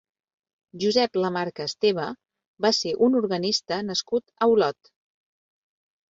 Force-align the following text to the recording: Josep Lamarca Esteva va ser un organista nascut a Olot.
Josep 0.83 1.17
Lamarca 1.23 1.65
Esteva 1.71 2.05
va 2.65 2.71
ser 2.77 2.93
un 3.09 3.17
organista 3.19 3.77
nascut 3.89 4.25
a 4.39 4.49
Olot. 4.55 4.91